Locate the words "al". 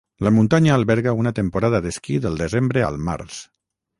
2.89-2.97